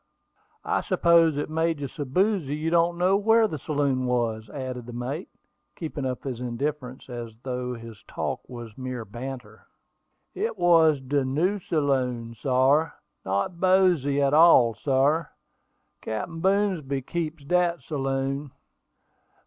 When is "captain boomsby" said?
16.01-17.03